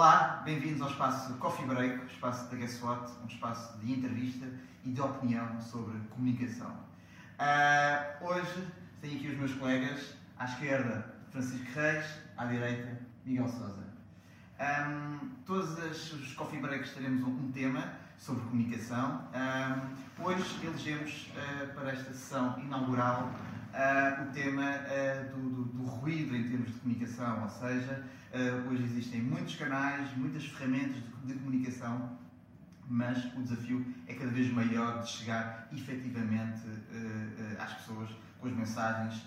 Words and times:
Olá, 0.00 0.42
bem-vindos 0.44 0.80
ao 0.80 0.90
espaço 0.90 1.34
Coffee 1.38 1.66
Break, 1.66 2.06
espaço 2.06 2.48
da 2.48 2.56
Guess 2.56 2.80
What, 2.84 3.10
um 3.20 3.26
espaço 3.26 3.76
de 3.78 3.94
entrevista 3.94 4.46
e 4.84 4.92
de 4.92 5.00
opinião 5.00 5.60
sobre 5.60 5.98
comunicação. 6.10 6.70
Uh, 6.70 8.24
hoje 8.24 8.68
tenho 9.00 9.16
aqui 9.16 9.26
os 9.26 9.36
meus 9.36 9.54
colegas, 9.54 10.14
à 10.38 10.44
esquerda 10.44 11.04
Francisco 11.32 11.66
Reis, 11.74 12.06
à 12.36 12.44
direita 12.44 12.96
Miguel 13.26 13.48
Sousa. 13.48 13.82
Um, 14.60 15.30
todos 15.44 15.76
os 16.12 16.32
Coffee 16.34 16.60
Breaks 16.60 16.92
teremos 16.92 17.24
um 17.24 17.50
tema 17.50 17.82
sobre 18.16 18.44
comunicação. 18.44 19.24
Um, 19.34 20.22
hoje 20.22 20.64
elegemos 20.64 21.32
uh, 21.34 21.74
para 21.74 21.90
esta 21.90 22.12
sessão 22.12 22.56
inaugural 22.60 23.32
o 24.22 24.32
tema 24.32 24.78
do, 25.30 25.50
do, 25.50 25.64
do, 25.64 25.84
ruído 25.84 26.34
em 26.34 26.48
termos 26.48 26.68
de 26.68 26.80
comunicação, 26.80 27.42
ou 27.42 27.48
seja, 27.48 28.04
hoje 28.68 28.82
existem 28.84 29.22
muitos 29.22 29.56
canais, 29.56 30.16
muitas 30.16 30.44
ferramentas 30.46 30.96
de, 30.96 31.32
de, 31.32 31.34
comunicação, 31.34 32.18
mas 32.88 33.24
o 33.36 33.42
desafio 33.42 33.84
é 34.06 34.14
cada 34.14 34.30
vez 34.30 34.50
maior 34.50 35.02
de 35.02 35.10
chegar 35.10 35.68
efetivamente 35.72 36.62
às 37.58 37.74
pessoas 37.74 38.10
com 38.40 38.48
as 38.48 38.54
mensagens, 38.54 39.22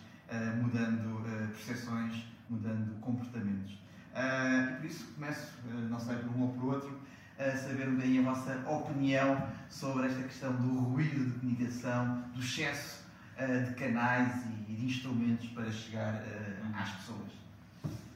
mudando 0.60 1.23
percepções, 1.52 2.26
mudando 2.49 2.99
comportamentos. 2.99 3.77
e 4.13 4.76
por 4.77 4.85
isso 4.85 5.05
começo, 5.13 5.54
não 5.90 5.99
sei 5.99 6.18
por 6.18 6.35
um 6.35 6.41
ou 6.41 6.54
por 6.54 6.73
outro, 6.73 6.99
a 7.38 7.58
saber 7.58 7.90
bem 7.91 8.20
a 8.20 8.34
vossa 8.34 8.55
opinião 8.68 9.48
sobre 9.70 10.08
esta 10.08 10.21
questão 10.23 10.54
do 10.54 10.80
ruído 10.80 11.26
de 11.26 11.40
comunicação, 11.40 12.24
do 12.34 12.40
excesso 12.40 13.01
uh, 13.43 13.65
de 13.65 13.73
canais 13.75 14.45
e 14.67 14.73
de 14.73 14.85
instrumentos 14.85 15.47
para 15.49 15.71
chegar 15.71 16.15
uh, 16.15 16.75
às 16.75 16.89
pessoas. 16.95 17.31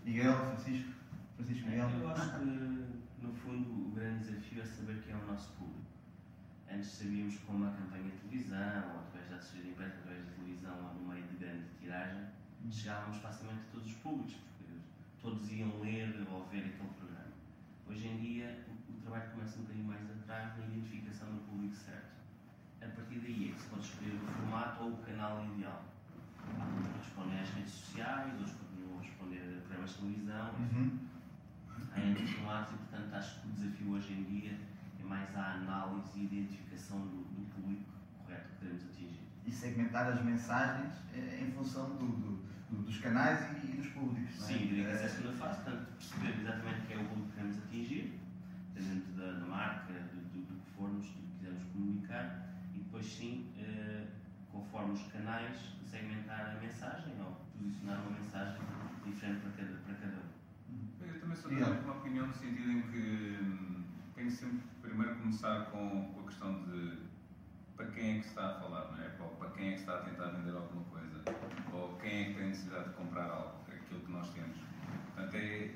Miguel, 0.04 0.38
Francisco, 0.38 0.92
Francisco 1.36 1.70
Miguel. 1.70 1.90
Eu 1.90 2.10
acho 2.10 2.40
que, 2.40 2.46
no 2.46 3.34
fundo, 3.34 3.88
o 3.88 3.92
grande 3.96 4.26
desafio 4.26 4.62
é 4.62 4.66
saber 4.66 5.02
quem 5.04 5.14
é 5.14 5.18
o 5.18 5.26
nosso 5.26 5.52
público. 5.54 5.82
Antes 6.72 6.90
sabíamos 6.90 7.38
com 7.40 7.54
uma 7.54 7.72
campanha 7.72 8.04
de 8.04 8.18
televisão, 8.30 8.84
ou 8.94 9.00
através 9.00 9.30
da 9.30 9.36
assessoria 9.38 9.72
impressa, 9.72 9.98
através 10.00 10.26
da 10.26 10.32
televisão, 10.34 10.76
ou 10.78 10.94
no 11.02 11.14
meio 11.14 11.26
de 11.28 11.38
grande 11.38 11.66
tiragem, 11.80 12.26
chegávamos 12.72 13.18
facilmente 13.18 13.62
a 13.62 13.72
todos 13.72 13.88
os 13.88 13.96
públicos, 13.98 14.36
porque 14.58 14.74
todos 15.22 15.52
iam 15.52 15.80
ler 15.82 16.28
ou 16.32 16.46
ver 16.48 16.60
aquele 16.60 16.90
programa. 16.98 17.32
Hoje 17.88 18.08
em 18.08 18.18
dia, 18.18 18.66
trabalho 19.06 19.32
começa 19.32 19.60
um 19.60 19.62
bocadinho 19.62 19.88
mais 19.88 20.02
atrás 20.10 20.58
na 20.58 20.66
identificação 20.66 21.32
do 21.32 21.40
público 21.42 21.76
certo. 21.76 22.15
A 22.86 22.90
partir 22.90 23.20
daí 23.20 23.50
é 23.50 23.54
que 23.54 23.60
se 23.60 23.68
pode 23.68 23.84
escolher 23.84 24.14
o 24.14 24.20
formato 24.20 24.84
ou 24.84 24.92
o 24.92 24.98
canal 24.98 25.44
ideal. 25.44 25.84
Responder 27.00 27.40
às 27.40 27.50
redes 27.50 27.72
sociais, 27.72 28.34
outros 28.34 28.56
continuam 28.58 29.00
a 29.00 29.02
responder 29.02 29.58
a 29.58 29.62
programas 29.62 29.90
de 29.90 29.98
televisão, 29.98 30.54
uhum. 30.60 31.00
há 31.92 32.00
N 32.00 32.28
formatos 32.28 32.74
e, 32.74 32.78
portanto, 32.78 33.14
acho 33.16 33.42
que 33.42 33.48
o 33.48 33.52
desafio 33.54 33.92
hoje 33.92 34.14
em 34.14 34.24
dia 34.24 34.60
é 35.00 35.04
mais 35.04 35.36
a 35.36 35.54
análise 35.54 36.20
e 36.20 36.26
identificação 36.26 37.00
do, 37.00 37.24
do 37.24 37.50
público 37.56 37.84
correto 38.20 38.50
que 38.50 38.60
queremos 38.60 38.84
atingir. 38.84 39.20
E 39.46 39.52
segmentar 39.52 40.08
as 40.12 40.24
mensagens 40.24 40.94
eh, 41.14 41.42
em 41.42 41.52
função 41.52 41.90
do, 41.96 42.06
do, 42.06 42.46
do 42.70 42.84
dos 42.84 42.98
canais 43.00 43.64
e, 43.64 43.72
e, 43.72 43.78
dos 43.78 43.88
públicos. 43.88 44.36
É? 44.44 44.46
Sim, 44.46 44.58
diria 44.68 44.86
que 44.86 44.92
essa 44.92 45.04
é 45.04 45.06
a 45.06 45.10
segunda 45.10 45.38
fase, 45.38 45.62
portanto, 45.62 45.88
perceber 45.98 46.42
exatamente 46.42 46.88
quem 46.88 46.98
é 46.98 47.02
o 47.02 47.06
público 47.06 47.30
que 47.30 47.36
queremos 47.36 47.58
atingir 47.58 48.26
dependendo 48.76 49.14
da, 49.14 49.40
da 49.40 49.46
marca, 49.46 49.94
do, 49.94 50.20
do, 50.34 50.46
do, 50.46 50.62
que 50.62 50.72
formos, 50.72 51.08
do 51.08 51.14
que 51.14 51.38
quisermos 51.38 51.64
comunicar, 51.72 52.45
depois 52.96 53.14
sim, 53.14 53.52
eh, 53.60 54.08
conforme 54.50 54.94
os 54.94 55.12
canais, 55.12 55.74
segmentar 55.86 56.56
a 56.56 56.60
mensagem 56.62 57.14
ou 57.20 57.36
posicionar 57.52 58.00
uma 58.00 58.18
mensagem 58.18 58.62
diferente 59.04 59.42
para 59.42 59.52
cada, 59.52 59.78
para 59.80 59.96
cada 59.96 60.16
um. 60.16 61.06
Eu 61.06 61.20
também 61.20 61.36
sou 61.36 61.54
de 61.54 61.62
uma 61.62 61.98
opinião 61.98 62.28
no 62.28 62.34
sentido 62.34 62.72
em 62.72 62.82
que 62.84 63.38
hum, 63.42 63.84
tenho 64.16 64.32
sempre 64.32 64.62
primeiro 64.82 65.16
começar 65.16 65.66
com, 65.72 66.14
com 66.14 66.22
a 66.22 66.24
questão 66.24 66.64
de 66.64 67.00
para 67.76 67.88
quem 67.88 68.12
é 68.12 68.20
que 68.20 68.24
se 68.24 68.30
está 68.30 68.52
a 68.52 68.60
falar, 68.62 68.92
não 68.94 69.04
é? 69.04 69.10
Para 69.10 69.50
quem 69.50 69.68
é 69.68 69.72
que 69.74 69.80
está 69.80 69.96
a 69.96 70.04
tentar 70.04 70.28
vender 70.30 70.56
alguma 70.56 70.86
coisa, 70.86 71.22
ou 71.74 71.98
quem 71.98 72.22
é 72.22 72.26
que 72.28 72.34
tem 72.36 72.48
necessidade 72.48 72.88
de 72.88 72.96
comprar 72.96 73.30
algo, 73.30 73.60
aquilo 73.68 74.00
que 74.00 74.12
nós 74.14 74.30
temos. 74.30 74.58
Portanto, 75.14 75.36
é, 75.36 75.76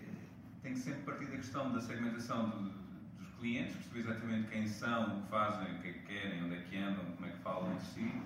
tem 0.63 0.71
que 0.71 0.79
sempre 0.79 1.01
partir 1.01 1.25
da 1.25 1.35
questão 1.35 1.73
da 1.73 1.81
segmentação 1.81 2.49
do, 2.49 2.78
clientes, 3.39 3.75
perceber 3.75 3.99
exatamente 3.99 4.49
quem 4.49 4.67
são, 4.67 5.17
o 5.17 5.21
que 5.23 5.29
fazem, 5.29 5.75
o 5.75 5.79
que 5.79 5.87
é 5.87 5.93
que 5.93 5.99
querem, 5.99 6.43
onde 6.43 6.55
é 6.55 6.61
que 6.61 6.77
andam, 6.77 7.05
como 7.05 7.25
é 7.25 7.31
que 7.31 7.37
falam 7.39 7.71
entre 7.73 7.85
si, 7.85 8.21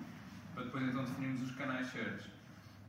para 0.52 0.64
depois 0.64 0.84
então 0.84 1.04
definirmos 1.04 1.42
os 1.42 1.52
canais 1.52 1.86
certos. 1.86 2.26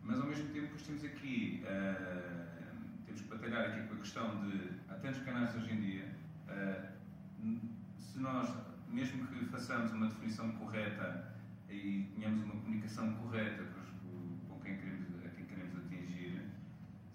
Mas 0.03 0.19
ao 0.19 0.27
mesmo 0.27 0.49
tempo, 0.49 0.75
temos 0.85 1.03
aqui, 1.03 1.63
uh, 1.63 3.05
temos 3.05 3.21
que 3.21 3.27
batalhar 3.27 3.69
aqui 3.69 3.87
com 3.87 3.95
a 3.95 3.97
questão 3.97 4.41
de, 4.41 4.69
há 4.89 4.95
tantos 4.95 5.21
canais 5.23 5.55
hoje 5.55 5.73
em 5.73 5.81
dia, 5.81 6.05
uh, 6.49 7.59
se 7.99 8.19
nós, 8.19 8.49
mesmo 8.89 9.27
que 9.27 9.45
façamos 9.45 9.91
uma 9.91 10.07
definição 10.07 10.51
correta 10.53 11.35
e 11.69 12.09
tenhamos 12.15 12.43
uma 12.43 12.53
comunicação 12.53 13.13
correta 13.15 13.63
com, 13.63 14.37
com 14.47 14.59
quem 14.61 14.77
queremos, 14.77 15.07
a 15.25 15.29
quem 15.29 15.45
queremos 15.45 15.75
atingir, 15.77 16.41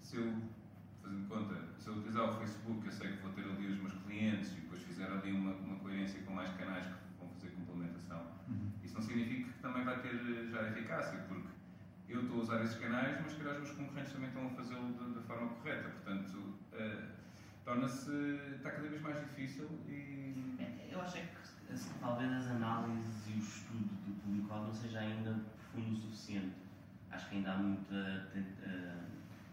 se 0.01 0.17
eu, 0.17 0.41
fazendo 1.01 1.27
conta, 1.27 1.55
se 1.79 1.87
eu 1.87 1.95
utilizar 1.95 2.29
o 2.29 2.39
Facebook, 2.39 2.85
eu 2.85 2.91
sei 2.91 3.13
que 3.13 3.23
vou 3.23 3.31
ter 3.31 3.45
ali 3.45 3.67
os 3.67 3.79
meus 3.79 3.93
clientes 4.03 4.61
fizer 5.01 5.11
ali 5.11 5.31
uma, 5.31 5.53
uma 5.53 5.79
coerência 5.79 6.21
com 6.21 6.33
mais 6.33 6.51
canais 6.51 6.85
que 6.85 6.93
vão 7.17 7.29
fazer 7.29 7.49
complementação. 7.51 8.21
Uhum. 8.47 8.71
Isso 8.83 8.93
não 8.93 9.01
significa 9.01 9.51
que 9.51 9.59
também 9.59 9.83
vai 9.83 9.99
ter 10.01 10.49
já 10.51 10.67
eficácia, 11.01 11.19
porque 11.27 11.49
eu 12.07 12.21
estou 12.21 12.39
a 12.39 12.41
usar 12.41 12.63
esses 12.63 12.79
canais, 12.79 13.19
mas 13.21 13.33
que 13.33 13.43
os 13.43 13.57
meus 13.57 13.71
concorrentes 13.71 14.13
também 14.13 14.27
estão 14.29 14.47
a 14.47 14.49
fazê-lo 14.51 15.13
da, 15.13 15.21
forma 15.21 15.49
correta. 15.49 15.89
Portanto, 15.89 16.37
uh, 16.73 17.07
torna-se. 17.65 18.11
está 18.55 18.71
cada 18.71 18.87
vez 18.87 19.01
mais 19.01 19.19
difícil 19.19 19.67
e. 19.87 20.57
Eu 20.89 21.01
acho 21.01 21.17
é 21.17 21.21
que 21.21 21.73
assim, 21.73 21.93
talvez 21.99 22.31
as 22.31 22.47
análises 22.47 23.27
e 23.27 23.33
o 23.33 23.37
estudo 23.37 23.95
do 24.05 24.21
público 24.21 24.53
não 24.53 24.73
seja 24.73 24.99
ainda 24.99 25.39
profundo 25.55 25.93
o 25.93 25.95
suficiente. 25.95 26.55
Acho 27.09 27.29
que 27.29 27.35
ainda 27.35 27.53
há 27.53 27.57
muita 27.57 28.27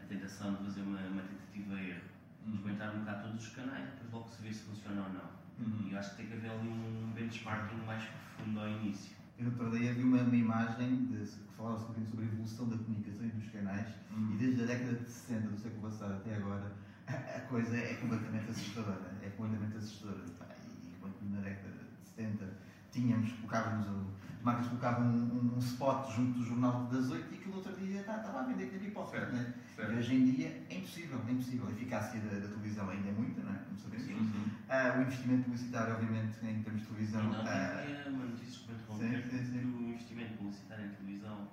a 0.02 0.06
tentação 0.06 0.54
de 0.56 0.64
fazer 0.64 0.82
uma, 0.82 0.98
uma 0.98 1.22
tentativa 1.22 1.74
a 1.74 1.82
erro. 1.82 2.00
Uhum. 2.44 2.54
Experimentar 2.54 2.94
um 2.94 3.00
bocado 3.00 3.28
todos 3.28 3.46
os 3.46 3.54
canais 3.54 3.88
e 3.88 3.90
depois 3.92 4.12
logo 4.12 4.28
se 4.28 4.42
vê 4.42 4.52
se 4.52 4.62
funciona 4.64 5.02
ou 5.02 5.12
não. 5.12 5.38
Uhum. 5.60 5.88
E 5.88 5.92
eu 5.92 5.98
acho 5.98 6.10
que 6.10 6.16
tem 6.16 6.26
que 6.26 6.32
haver 6.34 6.50
ali 6.50 6.68
um 6.68 7.12
benchmarking 7.14 7.84
mais 7.86 8.04
profundo 8.04 8.60
ao 8.60 8.68
início. 8.68 9.17
Eu 9.38 9.46
outro 9.46 9.78
dia 9.78 9.94
vi 9.94 10.02
uma, 10.02 10.20
uma 10.20 10.36
imagem 10.36 11.06
de, 11.06 11.18
que 11.18 11.54
falava 11.56 11.76
um 11.76 11.80
bocadinho 11.80 12.08
sobre 12.08 12.24
a 12.24 12.28
evolução 12.28 12.68
da 12.68 12.76
comunicação 12.76 13.24
e 13.24 13.30
dos 13.30 13.50
canais 13.50 13.86
uhum. 14.10 14.32
e 14.34 14.36
desde 14.36 14.62
a 14.62 14.66
década 14.66 14.92
de 14.94 15.10
60 15.10 15.48
do 15.48 15.58
século 15.60 15.82
passado 15.82 16.14
até 16.14 16.34
agora 16.34 16.72
a, 17.06 17.12
a 17.12 17.40
coisa 17.42 17.76
é 17.76 17.94
completamente 17.94 18.50
assustadora. 18.50 19.14
É 19.22 19.30
completamente 19.30 19.76
assustadora. 19.76 20.24
E 20.82 20.92
enquanto 20.92 21.22
na 21.30 21.40
década 21.40 21.70
de 21.70 22.08
70 22.08 22.44
tínhamos, 22.90 23.32
colocávamos 23.32 23.86
o, 23.86 24.06
marcas 24.48 24.68
colocavam 24.68 25.06
um, 25.06 25.10
um, 25.10 25.54
um, 25.56 25.58
spot 25.58 26.10
junto 26.16 26.38
do 26.38 26.44
jornal 26.44 26.84
das 26.84 27.10
8 27.10 27.32
e 27.32 27.36
aquilo 27.36 27.56
outro 27.56 27.76
dia 27.76 28.00
estava 28.00 28.22
tá, 28.22 28.40
a 28.40 28.42
vender 28.44 28.64
aquele 28.64 28.86
pipoca. 28.86 29.26
Né? 29.26 29.54
E 29.78 29.82
hoje 29.82 30.14
em 30.14 30.24
dia 30.24 30.64
é 30.70 30.76
impossível, 30.76 31.20
é 31.28 31.32
impossível. 31.32 31.66
A 31.66 31.70
eficácia 31.70 32.20
da, 32.20 32.38
da 32.38 32.48
televisão 32.48 32.88
ainda 32.88 33.08
é 33.08 33.12
muita, 33.12 33.42
não 33.42 33.52
é? 33.52 33.58
como 33.58 33.78
sabemos. 33.78 34.06
Sim, 34.06 34.16
sim. 34.16 34.50
Uh, 34.68 34.98
o 34.98 35.02
investimento 35.02 35.44
publicitário, 35.44 35.94
obviamente, 35.94 36.38
em 36.42 36.62
termos 36.62 36.80
de 36.80 36.86
televisão. 36.88 37.22
Não, 37.24 37.44
uh, 37.44 37.48
é 37.48 38.04
uma 38.08 38.24
notícia 38.24 38.60
que 38.64 38.92
o 38.92 39.82
investimento 39.82 40.38
publicitário 40.38 40.86
em 40.86 40.88
televisão 40.88 41.48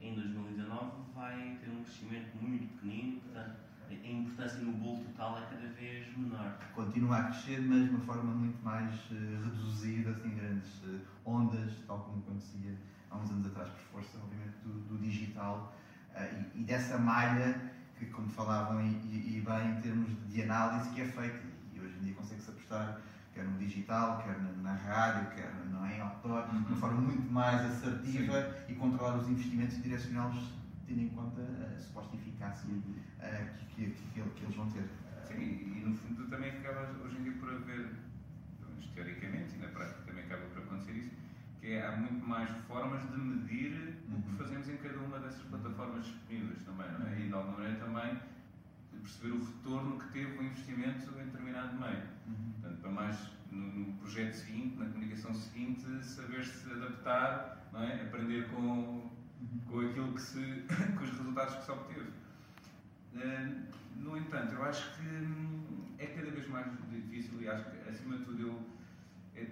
em 0.00 0.14
2019 0.14 0.90
vai 1.14 1.58
ter 1.60 1.70
um 1.70 1.82
crescimento 1.82 2.36
muito 2.40 2.74
pequenino, 2.74 3.20
portanto 3.20 3.67
a 3.94 4.10
importância 4.10 4.58
no 4.60 4.72
bolo 4.72 5.04
total 5.04 5.38
é 5.38 5.46
cada 5.46 5.68
vez 5.68 6.16
menor. 6.16 6.58
Continua 6.74 7.16
a 7.16 7.22
crescer, 7.24 7.60
mas 7.60 7.84
de 7.84 7.90
uma 7.90 8.00
forma 8.00 8.34
muito 8.34 8.62
mais 8.62 8.94
uh, 9.10 9.44
reduzida, 9.44 10.10
assim, 10.10 10.30
grandes 10.30 10.82
uh, 10.84 11.00
ondas, 11.24 11.72
tal 11.86 12.00
como 12.00 12.18
acontecia 12.18 12.76
há 13.10 13.16
uns 13.16 13.30
anos 13.30 13.46
atrás, 13.46 13.68
por 13.70 14.02
força, 14.02 14.18
obviamente, 14.18 14.56
do, 14.64 14.72
do 14.88 14.98
digital 14.98 15.74
uh, 16.14 16.50
e, 16.54 16.60
e, 16.60 16.64
dessa 16.64 16.98
malha 16.98 17.72
que, 17.98 18.06
como 18.06 18.28
falavam, 18.28 18.80
e, 18.80 19.36
e, 19.36 19.44
bem 19.44 19.70
em 19.70 19.80
termos 19.80 20.10
de 20.28 20.42
análise 20.42 20.90
que 20.90 21.00
é 21.00 21.06
feita, 21.06 21.40
e 21.72 21.80
hoje 21.80 21.96
em 21.98 22.04
dia 22.04 22.14
consegue-se 22.14 22.50
apostar 22.50 23.00
quer 23.38 23.44
no 23.44 23.58
digital, 23.58 24.22
quer 24.24 24.36
na, 24.40 24.50
na 24.62 24.74
rádio, 24.74 25.30
quer 25.30 25.54
no, 25.66 25.86
em 25.86 26.00
outdoor, 26.00 26.48
uhum. 26.48 26.62
de 26.62 26.72
uma 26.72 26.76
forma 26.76 27.00
muito 27.00 27.32
mais 27.32 27.64
assertiva 27.64 28.42
Sim. 28.42 28.72
e 28.72 28.74
controlar 28.74 29.16
os 29.16 29.28
investimentos 29.28 29.76
e 29.78 29.82
direcioná-los 29.82 30.57
tendo 30.88 31.02
em 31.02 31.08
conta 31.10 31.42
a 31.42 31.78
suposta 31.78 32.16
eficácia 32.16 32.68
uh, 32.70 32.78
que, 33.76 33.90
que, 33.90 33.92
que, 34.14 34.20
eles 34.20 34.56
vão 34.56 34.70
ter. 34.70 34.88
Sim, 35.26 35.34
e, 35.36 35.84
no 35.86 35.94
fundo 35.94 36.26
também 36.28 36.50
acaba 36.50 36.90
hoje 37.04 37.18
em 37.18 37.22
dia 37.24 37.32
por 37.32 37.52
haver, 37.52 37.90
teoricamente 38.94 39.54
e 39.54 39.58
na 39.58 39.68
prática 39.68 40.00
também 40.06 40.24
acaba 40.24 40.46
por 40.46 40.62
acontecer 40.62 40.92
isso, 40.92 41.10
que 41.60 41.72
é, 41.72 41.86
há 41.86 41.96
muito 41.96 42.26
mais 42.26 42.50
formas 42.66 43.02
de 43.10 43.18
medir 43.18 44.00
uhum. 44.08 44.18
o 44.18 44.22
que 44.22 44.30
uhum. 44.30 44.36
fazemos 44.38 44.68
em 44.68 44.76
cada 44.78 44.98
uma 44.98 45.18
dessas 45.20 45.42
plataformas 45.42 46.06
disponíveis 46.06 46.62
também, 46.64 46.90
não 46.98 47.06
é? 47.06 47.20
E 47.20 47.28
de 47.28 47.34
alguma 47.34 47.58
maneira 47.58 47.78
também 47.84 48.18
perceber 49.02 49.32
o 49.32 49.44
retorno 49.44 49.98
que 49.98 50.08
teve 50.12 50.38
o 50.38 50.42
investimento 50.42 51.10
em 51.18 51.24
determinado 51.24 51.78
meio. 51.78 52.02
Uhum. 52.26 52.52
Portanto, 52.60 52.80
para 52.80 52.90
mais 52.90 53.30
no, 53.50 53.58
no, 53.58 53.92
projeto 53.94 54.34
seguinte, 54.34 54.78
na 54.78 54.86
comunicação 54.86 55.34
seguinte, 55.34 55.84
saber-se 56.02 56.70
adaptar, 56.70 57.68
não 57.72 57.82
é? 57.82 58.02
aprender 58.02 58.48
com, 58.48 59.10
com 59.66 59.80
aquilo 59.80 60.14
que 60.14 60.20
se, 60.20 60.64
com 60.96 61.04
os 61.04 61.10
resultados 61.10 61.54
que 61.56 61.64
se 61.64 61.70
obteve. 61.70 62.10
Uh, 63.14 63.78
no 63.96 64.16
entanto, 64.16 64.54
eu 64.54 64.62
acho 64.64 64.96
que 64.96 65.06
hum, 65.06 65.94
é 65.98 66.06
cada 66.06 66.30
vez 66.30 66.48
mais 66.48 66.66
difícil 66.90 67.40
e 67.42 67.48
acho 67.48 67.70
que, 67.70 67.88
acima 67.88 68.16
de 68.18 68.24
tudo, 68.24 68.42
eu, 68.42 68.66
é, 69.34 69.42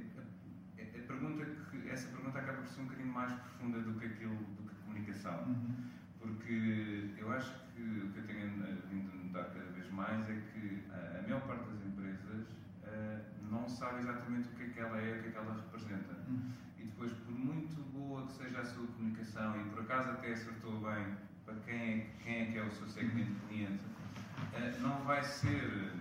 é, 0.78 0.82
é 0.94 1.00
a 1.00 1.06
pergunta 1.06 1.44
que, 1.70 1.88
essa 1.90 2.08
pergunta 2.08 2.38
acaba 2.38 2.58
por 2.58 2.68
ser 2.68 2.80
um 2.80 2.84
bocadinho 2.84 3.12
mais 3.12 3.32
profunda 3.32 3.80
do 3.80 3.98
que 3.98 4.06
aquilo, 4.06 4.36
do 4.36 4.62
que 4.62 4.70
a 4.70 4.84
comunicação. 4.84 5.44
Uhum. 5.48 5.76
Porque 6.20 7.10
eu 7.18 7.32
acho 7.32 7.52
que 7.74 7.82
o 7.82 8.10
que 8.12 8.18
eu 8.18 8.26
tenho 8.26 8.50
vindo 8.90 9.12
a 9.12 9.24
notar 9.24 9.52
cada 9.52 9.70
vez 9.72 9.90
mais 9.90 10.28
é 10.28 10.40
que 10.52 10.84
a, 10.90 11.18
a 11.18 11.22
maior 11.22 11.40
parte 11.42 11.70
das 11.70 11.84
empresas 11.84 12.46
uh, 12.84 13.50
não 13.50 13.68
sabe 13.68 14.00
exatamente 14.00 14.48
o 14.48 14.52
que 14.52 14.62
é 14.64 14.68
que 14.68 14.80
ela 14.80 15.00
é, 15.00 15.18
o 15.18 15.22
que 15.22 15.28
é 15.28 15.30
que 15.30 15.38
ela 15.38 15.54
representa. 15.54 16.14
Uhum. 16.28 16.52
E 16.78 16.84
depois, 16.84 17.12
por 17.12 17.32
muito 17.32 17.80
boa 17.92 18.26
que 18.26 18.32
seja 18.32 18.60
a 18.60 18.64
sua 18.64 18.86
comunicação 18.86 19.05
e 19.36 19.70
por 19.70 19.82
acaso 19.82 20.10
até 20.10 20.32
acertou 20.32 20.80
bem 20.80 21.16
para 21.44 21.54
quem 21.66 21.74
é, 21.74 22.06
quem 22.22 22.42
é 22.42 22.44
que 22.46 22.58
é 22.58 22.62
o 22.62 22.70
seu 22.72 22.88
segmento 22.88 23.32
de 23.32 23.40
cliente, 23.40 23.84
uh, 23.84 24.80
não 24.80 25.04
vai 25.04 25.22
ser, 25.22 25.92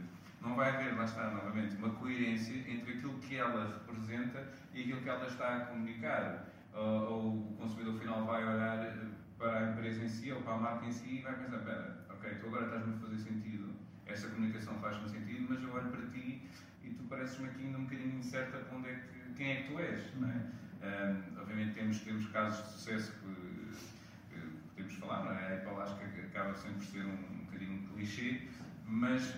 não 0.42 0.56
vai 0.56 0.70
haver, 0.70 0.96
lá 0.96 1.04
está 1.04 1.30
novamente, 1.32 1.76
uma 1.76 1.90
coerência 1.92 2.56
entre 2.68 2.94
aquilo 2.94 3.20
que 3.20 3.36
ela 3.36 3.84
representa 3.86 4.48
e 4.74 4.82
aquilo 4.84 5.02
que 5.02 5.10
ela 5.10 5.28
está 5.28 5.56
a 5.56 5.60
comunicar. 5.66 6.46
Ou, 6.74 7.52
o 7.52 7.56
consumidor 7.58 7.98
final 8.00 8.26
vai 8.26 8.44
olhar 8.44 8.94
para 9.38 9.60
a 9.60 9.72
empresa 9.72 10.04
em 10.04 10.10
si 10.10 10.32
ou 10.32 10.42
para 10.42 10.54
a 10.54 10.58
marca 10.58 10.86
em 10.86 10.92
si 10.92 11.20
e 11.20 11.22
vai 11.22 11.34
pensar, 11.36 11.58
espera, 11.58 12.06
ok, 12.10 12.36
tu 12.36 12.48
agora 12.48 12.66
estás-me 12.66 12.96
a 12.96 12.98
fazer 13.00 13.18
sentido, 13.18 13.76
essa 14.06 14.28
comunicação 14.28 14.80
faz-me 14.80 15.10
sentido, 15.10 15.46
mas 15.50 15.64
eu 15.64 15.74
olho 15.74 15.90
para 15.90 16.06
ti 16.08 16.50
e 16.84 16.90
tu 16.90 17.04
pareces-me 17.04 17.48
aqui 17.48 17.66
ainda 17.66 17.78
um 17.78 17.84
bocadinho 17.84 18.20
incerta 18.20 18.58
para 18.60 18.78
onde 18.78 18.90
é 18.90 18.96
que, 18.96 19.34
quem 19.36 19.52
é 19.52 19.56
que 19.62 19.68
tu 19.72 19.80
és, 19.80 20.16
não 20.20 20.30
é? 20.30 20.52
Um, 20.86 21.42
obviamente 21.42 21.74
temos, 21.74 22.00
temos 22.02 22.28
casos 22.28 22.64
de 22.64 22.72
sucesso 22.74 23.12
que, 23.14 24.36
que 24.36 24.48
podemos 24.76 24.94
falar, 24.96 25.26
não 25.26 25.32
é? 25.32 25.54
A 25.54 25.56
Apple 25.56 25.82
acho 25.82 25.98
que 25.98 26.22
acaba 26.22 26.54
sempre 26.54 26.78
por 26.78 26.86
ser 26.86 27.06
um, 27.06 27.14
um 27.14 27.46
bocadinho 27.46 27.88
clichê, 27.90 28.42
mas 28.88 29.36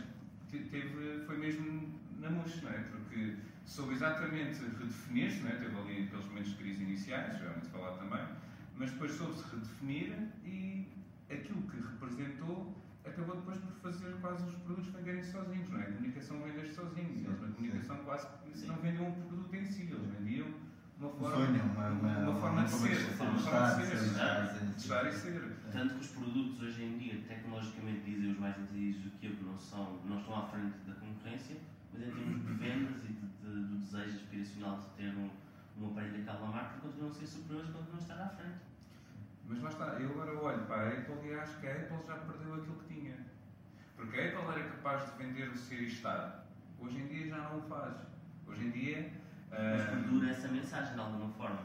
teve, 0.52 1.24
foi 1.26 1.38
mesmo 1.38 2.00
na 2.20 2.30
mousse, 2.30 2.62
não 2.64 2.72
é? 2.72 2.80
Porque 2.92 3.36
soube 3.66 3.94
exatamente 3.94 4.60
redefinir-se, 4.60 5.40
não 5.42 5.50
é? 5.50 5.56
Teve 5.56 5.78
ali 5.78 6.04
aqueles 6.04 6.26
momentos 6.26 6.52
de 6.52 6.58
crise 6.58 6.84
iniciais, 6.84 7.40
já 7.40 7.50
vamos 7.50 7.68
falar 7.70 7.98
também, 7.98 8.26
mas 8.76 8.92
depois 8.92 9.14
soube-se 9.14 9.44
redefinir 9.50 10.14
e 10.44 10.88
aquilo 11.30 11.62
que 11.64 11.78
representou 11.78 12.76
acabou 13.06 13.38
depois 13.38 13.58
por 13.58 13.74
fazer 13.92 14.14
quase 14.20 14.44
os 14.46 14.56
produtos 14.56 14.92
venderem 14.94 15.24
sozinhos, 15.24 15.70
não 15.70 15.80
é? 15.80 15.84
A 15.84 15.92
comunicação 15.92 16.42
vende 16.42 16.74
sozinhos. 16.74 17.26
Eles 17.26 17.42
na 17.42 17.48
comunicação 17.48 17.98
quase 18.04 18.28
que 18.28 18.68
não 18.68 18.76
vendiam 18.78 19.08
um 19.08 19.28
produto 19.28 19.56
em 19.56 19.66
si, 19.66 19.84
eles 19.84 20.12
vendiam 20.20 20.48
uma 21.00 21.10
forma, 21.12 21.46
sonho, 21.46 21.64
uma, 21.64 21.88
uma, 21.90 22.18
uma 22.18 22.40
forma 22.40 22.64
de 22.64 22.72
ser, 22.72 23.22
uma 23.22 23.38
forma 23.38 23.76
de 23.76 23.86
ser, 23.86 24.00
de 24.00 24.78
estar 24.78 25.08
e 25.08 25.14
ser. 25.14 25.56
Tanto 25.72 25.94
que 25.94 26.02
os 26.02 26.08
produtos 26.08 26.62
hoje 26.62 26.84
em 26.84 26.98
dia, 26.98 27.22
tecnologicamente, 27.28 28.02
dizem 28.02 28.32
os 28.32 28.40
mais 28.40 28.58
inteligentes 28.58 29.04
do 29.04 29.12
que 29.12 29.28
eu, 29.28 29.36
que 29.36 29.44
não, 29.44 29.60
são, 29.60 30.00
não 30.06 30.20
estão 30.20 30.36
à 30.36 30.48
frente 30.48 30.78
da 30.88 30.96
concorrência, 30.96 31.58
mas 31.94 32.02
em 32.02 32.12
termos 32.12 32.46
de 32.46 32.54
vendas 32.54 33.04
e 33.04 33.08
de, 33.08 33.28
de, 33.28 33.68
do 33.68 33.78
desejo 33.78 34.16
aspiracional 34.16 34.80
de 34.80 34.88
ter 34.98 35.16
um, 35.16 35.30
um 35.80 35.92
aparelho 35.92 36.24
daquela 36.24 36.48
marca, 36.48 36.80
continuam 36.80 37.12
a 37.12 37.14
ser 37.14 37.28
superiores 37.28 37.70
quando 37.70 37.92
não 37.92 38.00
estar 38.00 38.20
à 38.20 38.30
frente. 38.30 38.58
Mas 39.48 39.62
lá 39.62 39.70
está, 39.70 39.86
eu 40.00 40.10
agora 40.10 40.40
olho 40.40 40.66
para 40.66 40.82
a 40.82 40.88
Apple 40.90 41.30
e 41.30 41.34
acho 41.36 41.60
que 41.60 41.68
a 41.68 41.72
Apple 41.74 42.08
já 42.08 42.16
perdeu 42.16 42.56
aquilo 42.56 42.76
que 42.76 42.94
tinha. 42.94 43.18
Porque 43.96 44.20
a 44.20 44.26
Apple 44.30 44.62
era 44.62 44.70
capaz 44.72 45.12
de 45.12 45.24
vender 45.24 45.50
o 45.50 45.58
ser 45.58 45.82
e 45.84 45.88
estar. 45.88 46.48
Hoje 46.80 46.98
em 46.98 47.08
dia 47.08 47.28
já 47.28 47.38
não 47.38 47.60
o 47.60 47.62
faz. 47.62 47.96
Hoje 48.48 48.66
em 48.66 48.72
dia. 48.72 49.27
Mas 49.52 49.82
uh... 49.82 49.90
perdura 49.92 50.30
essa 50.30 50.48
mensagem 50.48 50.94
de 50.94 51.00
alguma 51.00 51.30
forma. 51.34 51.60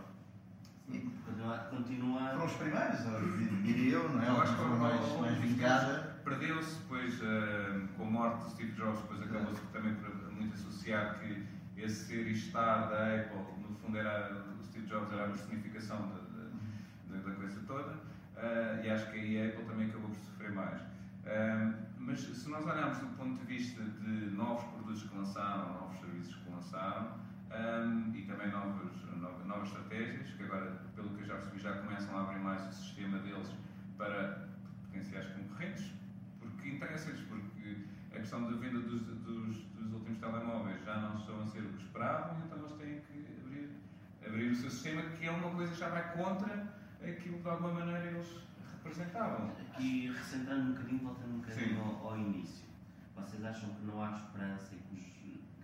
Sim. 0.91 1.13
Continua, 1.25 1.59
continua. 1.71 2.31
Foram 2.31 2.45
os 2.45 2.53
primeiros, 2.53 2.99
diria 3.65 3.95
eu, 3.95 4.09
não 4.11 4.23
é? 4.23 4.29
Eu 4.29 4.41
acho 4.43 4.57
que 4.57 4.63
mais, 4.63 5.21
mais 5.21 5.39
vingada. 5.39 6.13
Perdeu-se 6.25 6.79
depois 6.81 7.21
uh, 7.21 7.89
com 7.97 8.03
a 8.05 8.11
morte 8.11 8.45
de 8.45 8.51
Steve 8.53 8.73
Jobs, 8.73 9.01
depois 9.01 9.23
acabou-se 9.23 9.61
também 9.73 9.95
por 9.97 10.33
muito 10.33 10.55
associar 10.55 11.19
que 11.19 11.47
esse 11.77 12.07
ser 12.07 12.27
e 12.29 12.33
estar 12.33 12.91
da 12.91 13.17
Apple, 13.17 13.39
no 13.61 13.75
fundo, 13.77 13.99
era, 13.99 14.45
o 14.61 14.65
Steve 14.65 14.87
Jobs 14.87 15.13
era 15.13 15.25
a 15.25 15.29
personificação 15.29 16.13
de, 16.13 17.13
da, 17.13 17.29
da 17.29 17.35
coisa 17.35 17.61
toda, 17.67 17.93
uh, 17.93 18.85
e 18.85 18.91
acho 18.91 19.11
que 19.11 19.19
aí 19.19 19.43
a 19.43 19.49
Apple 19.49 19.65
também 19.65 19.89
acabou 19.89 20.11
por 20.11 20.19
sofrer 20.21 20.53
mais. 20.53 20.81
Uh, 20.81 21.75
mas 21.99 22.21
se 22.21 22.49
nós 22.49 22.65
olharmos 22.65 22.99
do 22.99 23.07
ponto 23.17 23.39
de 23.41 23.47
vista 23.47 23.83
de 23.83 24.31
novos 24.35 24.65
produtos 24.65 25.03
que 25.05 25.17
lançaram, 25.17 25.73
novos 25.73 25.99
serviços 26.01 26.37
que 26.37 26.51
lançaram, 26.51 27.15
um, 27.53 28.15
e 28.15 28.23
também 28.23 28.51
novas, 28.51 28.93
novas 29.47 29.69
estratégias, 29.69 30.31
que 30.31 30.43
agora, 30.45 30.83
pelo 30.95 31.11
que 31.11 31.23
eu 31.23 31.27
já 31.27 31.35
percebi, 31.35 31.59
já 31.59 31.73
começam 31.79 32.17
a 32.17 32.23
abrir 32.23 32.41
mais 32.41 32.69
o 32.69 32.73
sistema 32.73 33.19
deles 33.19 33.49
para 33.97 34.49
potenciais 34.85 35.27
concorrentes, 35.35 35.93
porque 36.41 36.69
interessa-lhes, 36.69 37.21
porque 37.23 37.77
a 38.15 38.19
questão 38.19 38.51
da 38.51 38.57
venda 38.59 38.81
dos, 38.81 39.03
dos, 39.03 39.65
dos, 39.65 39.93
últimos 39.93 40.19
telemóveis 40.19 40.85
já 40.85 40.97
não 41.01 41.19
estão 41.19 41.43
a 41.43 41.47
ser 41.47 41.61
o 41.61 41.73
que 41.73 41.83
esperavam, 41.83 42.43
então 42.45 42.59
eles 42.59 42.73
têm 42.73 43.01
que 43.01 43.41
abrir, 43.41 43.71
abrir 44.27 44.51
o 44.51 44.57
seu 44.57 44.71
sistema, 44.71 45.03
que 45.03 45.27
é 45.27 45.31
uma 45.31 45.51
coisa 45.51 45.73
que 45.73 45.79
já 45.79 45.89
vai 45.89 46.13
contra 46.17 46.83
aquilo 47.03 47.37
que 47.37 47.43
de 47.43 47.49
alguma 47.49 47.73
maneira 47.73 48.07
eles 48.07 48.43
representavam. 48.75 49.53
Aqui, 49.73 50.13
recentrando 50.13 50.63
um 50.63 50.73
bocadinho, 50.73 50.99
voltando 51.01 51.35
um 51.35 51.39
bocadinho 51.39 51.81
ao, 51.81 52.09
ao, 52.09 52.19
início, 52.19 52.67
vocês 53.17 53.45
acham 53.45 53.71
que 53.75 53.85
não 53.85 54.03
há 54.03 54.13
esperança 54.13 54.75
e 54.75 54.79
que, 54.79 54.95
os, 54.95 55.12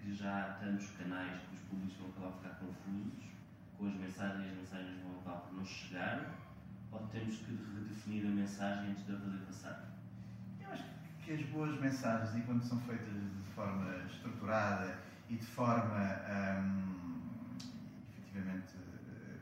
que 0.08 0.14
já 0.14 0.56
tantos 0.58 0.90
canais 0.92 1.42
que 1.42 1.56
os 1.56 1.60
públicos 1.68 1.96
vão 1.98 2.08
acabar 2.08 2.28
a 2.28 2.32
ficar 2.32 2.64
confusos 2.64 3.24
com 3.76 3.88
as 3.88 3.94
mensagens 3.94 4.46
e 4.46 4.48
as 4.48 4.56
mensagens 4.56 5.02
vão 5.02 5.20
acabar 5.20 5.40
por 5.42 5.54
não 5.54 5.64
chegar? 5.64 6.34
Ou 6.90 7.06
temos 7.08 7.36
que 7.36 7.52
redefinir 7.74 8.24
a 8.24 8.30
mensagem 8.30 8.90
antes 8.90 9.04
de 9.04 9.12
a 9.12 9.18
fazer 9.18 9.38
passar? 9.38 9.84
Eu 10.60 10.72
acho 10.72 10.84
que 11.22 11.32
as 11.32 11.42
boas 11.50 11.78
mensagens, 11.78 12.34
e 12.36 12.40
quando 12.46 12.62
são 12.62 12.80
feitas 12.80 13.06
de 13.06 13.50
forma 13.54 14.06
estruturada 14.06 14.98
e 15.28 15.36
de 15.36 15.44
forma 15.44 16.16
hum, 16.62 17.56
efetivamente 18.10 18.72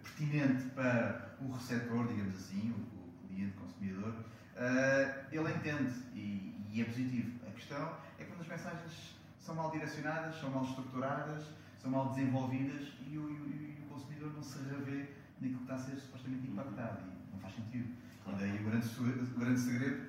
pertinente 0.02 0.64
para 0.70 1.36
o 1.40 1.52
receptor, 1.52 2.08
digamos 2.08 2.34
assim, 2.34 2.72
o, 2.72 3.28
cliente, 3.28 3.56
consumidor, 3.56 4.14
uh, 4.14 5.26
ele 5.30 5.52
entende 5.52 5.92
e, 6.12 6.66
e, 6.72 6.80
é 6.80 6.84
positivo. 6.84 7.46
A 7.46 7.50
questão 7.52 7.96
é 8.18 8.24
quando 8.24 8.40
as 8.40 8.48
mensagens 8.48 9.15
são 9.46 9.54
mal 9.54 9.70
direcionadas, 9.70 10.34
são 10.40 10.50
mal 10.50 10.64
estruturadas, 10.64 11.44
são 11.80 11.90
mal 11.90 12.08
desenvolvidas 12.08 12.92
e 13.06 13.16
o, 13.16 13.30
e 13.30 13.78
o 13.80 13.88
consumidor 13.88 14.32
não 14.34 14.42
se 14.42 14.58
revê 14.58 15.10
naquilo 15.40 15.58
que 15.58 15.62
está 15.62 15.74
a 15.76 15.78
ser 15.78 15.96
supostamente 15.96 16.48
impactado 16.48 16.98
e 17.00 17.32
não 17.32 17.40
faz 17.40 17.54
sentido. 17.54 17.88
E 18.26 18.34
daí 18.34 18.60
o 18.60 18.64
grande, 18.64 18.88
o 18.98 19.38
grande 19.38 19.60
segredo 19.60 20.08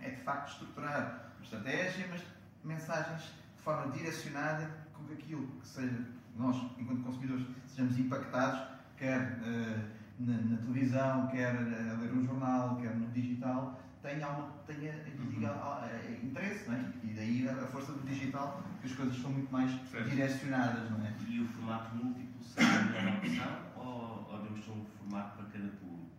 é 0.00 0.10
de 0.10 0.22
facto 0.22 0.52
estruturar 0.52 1.32
uma 1.36 1.44
estratégia, 1.44 2.06
mas 2.08 2.22
mensagens 2.64 3.22
de 3.56 3.62
forma 3.62 3.92
direcionada 3.92 4.70
com 4.94 5.04
que 5.04 5.12
aquilo 5.12 5.46
que 5.60 5.66
seja 5.66 6.06
nós, 6.34 6.56
enquanto 6.78 7.02
consumidores, 7.02 7.46
sejamos 7.66 7.98
impactados 7.98 8.74
quer 8.96 9.38
uh, 9.42 9.84
na, 10.18 10.36
na, 10.38 10.56
televisão, 10.56 11.26
quer 11.26 11.54
a 11.54 11.98
ler 12.00 12.12
um 12.12 12.24
jornal, 12.24 12.76
quer 12.76 12.94
no 12.96 13.08
digital, 13.08 13.78
tenha, 14.04 14.28
uma, 14.28 14.52
tenha 14.66 14.92
diga, 15.02 15.52
uh, 15.52 16.24
interesse, 16.24 16.68
não 16.68 16.76
é? 16.76 16.92
E 17.02 17.14
daí 17.14 17.48
a, 17.48 17.66
força 17.66 17.92
do 17.92 18.06
digital, 18.06 18.62
que 18.80 18.86
as 18.86 18.92
coisas 18.94 19.16
são 19.16 19.30
muito 19.30 19.50
mais 19.50 19.70
certo. 19.90 20.10
direcionadas, 20.10 20.90
não 20.90 21.04
é? 21.04 21.14
E 21.26 21.40
o 21.40 21.48
formato 21.48 21.96
múltiplo 21.96 22.42
será 22.42 22.80
a 22.80 22.82
melhor 22.84 23.16
opção 23.16 23.72
ou, 23.76 24.28
ou 24.30 24.42
devemos 24.42 24.64
ter 24.64 24.72
um 24.72 24.84
formato 24.98 25.36
para 25.38 25.46
cada 25.46 25.68
público? 25.68 26.10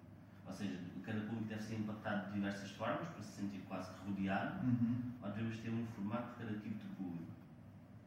Ou 0.47 0.53
seja, 0.53 0.79
cada 1.03 1.19
público 1.21 1.45
deve 1.45 1.61
ser 1.61 1.75
impactado 1.75 2.27
de 2.27 2.33
diversas 2.33 2.71
formas, 2.71 3.07
para 3.07 3.23
se 3.23 3.41
sentir 3.41 3.61
quase 3.67 3.91
que 3.91 4.09
rodeado, 4.09 4.65
uhum. 4.65 5.11
ou 5.21 5.29
devemos 5.29 5.57
ter 5.59 5.69
um 5.69 5.85
formato 5.95 6.33
para 6.33 6.45
cada 6.45 6.59
tipo 6.59 6.79
de 6.79 6.95
público? 6.95 7.31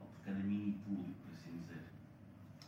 Ou 0.01 0.07
para 0.09 0.33
cada 0.33 0.45
mini 0.45 0.73
público? 0.85 1.29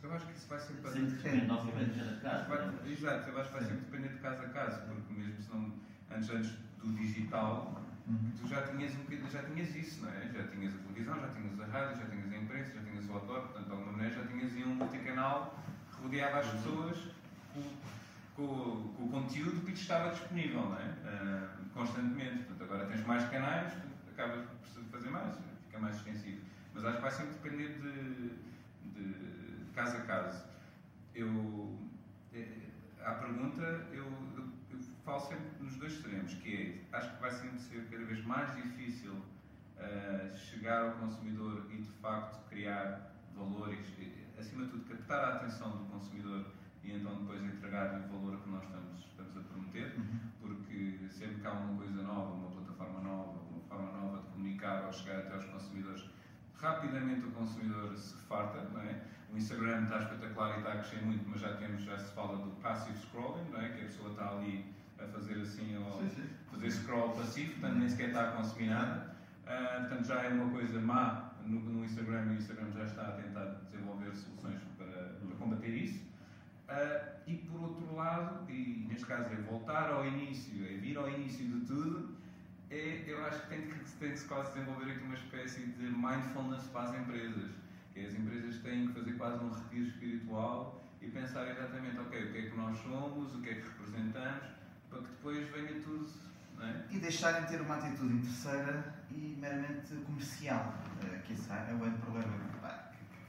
Eu 0.03 0.11
acho 0.15 0.25
que 0.25 0.33
isso 0.33 0.47
vai 0.49 0.59
sempre 0.59 0.91
Sempre 0.91 1.11
depende, 1.11 1.51
obviamente, 1.51 1.91
de 1.91 1.99
cada 1.99 2.15
caso. 2.21 2.49
Vai, 2.49 2.91
exato, 2.91 3.29
eu 3.29 3.39
acho 3.39 3.51
que 3.51 3.59
vai 3.59 3.63
sempre 3.65 3.85
depender 3.85 4.07
de 4.07 4.17
caso 4.17 4.41
a 4.41 4.49
caso, 4.49 4.81
porque 4.87 5.13
mesmo 5.13 5.41
se 5.43 5.49
não, 5.51 5.73
antes, 6.09 6.29
antes 6.31 6.57
do 6.83 6.93
digital, 6.93 7.81
uhum. 8.07 8.31
tu 8.39 8.47
já 8.47 8.61
tinhas, 8.63 8.93
um 8.95 9.29
já 9.29 9.43
tinhas 9.43 9.75
isso, 9.75 10.01
não 10.01 10.09
é? 10.09 10.31
Já 10.33 10.47
tinhas 10.47 10.73
a 10.73 10.77
televisão, 10.77 11.19
já 11.19 11.27
tinhas 11.29 11.59
a 11.59 11.65
rádio, 11.65 12.01
já 12.01 12.05
tinhas 12.07 12.31
a 12.31 12.37
imprensa, 12.37 12.73
já 12.73 12.81
tinhas 12.81 13.09
o 13.09 13.13
autor, 13.13 13.41
portanto, 13.41 13.65
de 13.65 13.71
alguma 13.71 13.91
maneira 13.93 14.15
já 14.15 14.27
tinhas 14.27 14.51
um 14.67 14.75
multicanal 14.75 15.63
que 15.91 16.01
rodeava 16.01 16.39
as 16.39 16.45
uhum. 16.47 16.51
pessoas 16.53 16.97
com, 17.53 17.61
com, 18.35 18.93
com, 18.93 19.03
o 19.03 19.09
conteúdo 19.09 19.65
que 19.65 19.73
te 19.73 19.81
estava 19.81 20.09
disponível, 20.09 20.61
não 20.61 20.77
é? 20.77 20.85
Uh, 20.85 21.69
constantemente. 21.73 22.43
Portanto, 22.43 22.63
agora 22.63 22.85
tens 22.87 23.05
mais 23.05 23.29
canais, 23.29 23.73
acabas 24.11 24.45
por 24.73 24.83
fazer 24.91 25.09
mais, 25.09 25.35
fica 25.65 25.79
mais 25.79 25.95
extensivo. 25.95 26.41
Mas 26.73 26.85
acho 26.85 26.95
que 26.95 27.01
vai 27.01 27.11
sempre 27.11 27.33
depender 27.33 27.79
de, 27.79 28.29
de 28.93 29.65
caso 29.73 29.97
a 29.97 30.01
caso. 30.01 30.43
Eu, 31.13 31.77
é, 32.33 32.47
à 33.03 33.11
pergunta, 33.11 33.87
eu, 33.91 34.05
falo 35.11 35.19
sempre 35.19 35.49
nos 35.59 35.75
dois 35.75 35.91
extremos, 35.91 36.33
que 36.35 36.55
é, 36.93 36.97
acho 36.97 37.15
que 37.15 37.21
vai 37.21 37.31
sempre 37.31 37.59
ser 37.59 37.85
cada 37.89 38.05
vez 38.05 38.23
mais 38.23 38.55
difícil 38.55 39.11
uh, 39.11 40.37
chegar 40.37 40.83
ao 40.83 40.91
consumidor 40.93 41.67
e, 41.69 41.81
de 41.81 41.91
facto, 42.01 42.47
criar 42.47 43.13
valores, 43.35 43.79
acima 44.39 44.63
de 44.63 44.71
tudo, 44.71 44.85
captar 44.85 45.19
a 45.19 45.35
atenção 45.35 45.71
do 45.71 45.85
consumidor 45.91 46.45
e 46.81 46.93
então 46.93 47.13
depois 47.17 47.43
entregar-lhe 47.43 48.05
o 48.05 48.07
valor 48.07 48.41
que 48.41 48.49
nós 48.49 48.63
estamos, 48.63 48.99
estamos 49.01 49.37
a 49.37 49.41
prometer, 49.41 49.93
uhum. 49.97 50.19
porque 50.39 50.97
sempre 51.09 51.41
que 51.41 51.47
há 51.47 51.51
uma 51.51 51.77
coisa 51.77 52.01
nova, 52.03 52.31
uma 52.31 52.51
plataforma 52.51 53.01
nova, 53.01 53.39
uma 53.51 53.61
forma 53.67 53.91
nova 53.91 54.21
de 54.21 54.27
comunicar 54.29 54.85
ou 54.85 54.93
chegar 54.93 55.19
até 55.19 55.33
aos 55.33 55.45
consumidores, 55.45 56.09
rapidamente 56.55 57.27
o 57.27 57.31
consumidor 57.31 57.97
se 57.97 58.15
farta, 58.27 58.61
não 58.69 58.79
é? 58.81 59.01
O 59.29 59.37
Instagram 59.37 59.83
está 59.83 59.99
espetacular 59.99 60.55
e 60.55 60.57
está 60.59 60.71
a 60.71 60.77
crescer 60.77 61.01
muito, 61.03 61.29
mas 61.29 61.41
já 61.41 61.53
temos, 61.57 61.83
já 61.83 61.97
se 61.97 62.13
fala 62.13 62.37
do 62.37 62.51
passive 62.61 62.97
scrolling, 62.97 63.49
não 63.49 63.59
é? 63.59 63.69
Que 63.69 63.81
a 63.81 63.85
pessoa 63.85 64.11
está 64.11 64.29
ali 64.29 64.80
a 65.03 65.07
fazer 65.07 65.41
assim, 65.41 65.75
ou 65.77 66.03
fazer 66.51 66.71
scroll 66.71 67.09
passivo, 67.11 67.51
portanto 67.53 67.79
nem 67.79 67.89
sequer 67.89 68.07
está 68.09 68.29
a 68.29 68.31
consumir 68.33 68.67
nada. 68.67 69.15
Ah, 69.45 69.77
portanto 69.81 70.05
já 70.07 70.23
é 70.23 70.29
uma 70.29 70.49
coisa 70.51 70.79
má 70.79 71.33
no, 71.45 71.59
no 71.59 71.85
Instagram 71.85 72.25
e 72.25 72.29
o 72.29 72.33
Instagram 72.33 72.71
já 72.71 72.85
está 72.85 73.01
a 73.03 73.11
tentar 73.11 73.45
desenvolver 73.69 74.15
soluções 74.15 74.61
para, 74.77 75.15
para 75.19 75.35
combater 75.37 75.69
isso. 75.69 76.01
Ah, 76.67 77.11
e 77.27 77.35
por 77.35 77.61
outro 77.61 77.95
lado, 77.95 78.49
e 78.49 78.85
neste 78.89 79.05
caso 79.05 79.31
é 79.31 79.35
voltar 79.35 79.89
ao 79.91 80.05
início, 80.05 80.65
é 80.65 80.77
vir 80.77 80.97
ao 80.97 81.09
início 81.09 81.45
de 81.45 81.65
tudo, 81.65 82.15
é, 82.71 83.03
eu 83.05 83.23
acho 83.25 83.41
que 83.41 83.47
tem 83.49 83.61
que, 83.63 83.91
tem 83.99 84.11
que 84.11 84.19
se 84.19 84.27
quase 84.27 84.53
desenvolver 84.53 84.91
aqui 84.91 85.03
uma 85.03 85.15
espécie 85.15 85.65
de 85.65 85.83
mindfulness 85.83 86.63
para 86.67 86.83
as 86.83 86.95
empresas. 86.95 87.51
Que 87.93 88.05
as 88.05 88.13
empresas 88.13 88.59
têm 88.59 88.87
que 88.87 88.93
fazer 88.93 89.13
quase 89.17 89.43
um 89.43 89.49
retiro 89.49 89.87
espiritual 89.87 90.81
e 91.01 91.07
pensar 91.09 91.49
exatamente, 91.49 91.99
ok, 91.99 92.29
o 92.29 92.31
que 92.31 92.37
é 92.37 92.41
que 92.49 92.55
nós 92.55 92.77
somos, 92.77 93.35
o 93.35 93.41
que 93.41 93.49
é 93.49 93.55
que 93.55 93.67
representamos, 93.67 94.43
para 94.91 94.99
que 94.99 95.07
depois 95.07 95.49
venha 95.49 95.81
tudo. 95.81 96.07
É? 96.61 96.83
E 96.91 96.99
deixarem 96.99 97.41
de 97.41 97.47
ter 97.47 97.61
uma 97.61 97.77
atitude 97.77 98.13
interesseira 98.13 98.93
e 99.09 99.35
meramente 99.39 99.95
comercial. 100.05 100.75
Eh, 101.03 101.17
Que 101.25 101.33
esse 101.33 101.51
é 101.51 101.73
o 101.73 101.79
grande 101.79 101.97
problema. 101.97 102.33